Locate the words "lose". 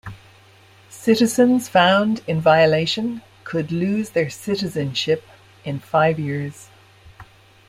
3.71-4.09